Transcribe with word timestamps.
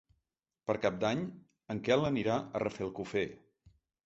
Per 0.69 0.75
Cap 0.85 0.97
d'Any 1.03 1.21
en 1.75 1.83
Quel 1.89 2.09
anirà 2.09 2.39
a 2.57 2.63
Rafelcofer. 2.65 3.25